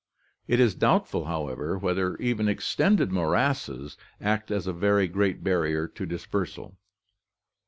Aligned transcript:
It 0.47 0.59
is 0.59 0.73
doubtful, 0.73 1.25
however, 1.25 1.77
whether 1.77 2.17
even 2.17 2.47
extended 2.49 3.11
morasses 3.11 3.97
act 4.19 4.49
as 4.49 4.65
a 4.65 4.73
very 4.73 5.07
great 5.07 5.43
barrier 5.43 5.87
to 5.89 6.07
dispersal. 6.07 6.75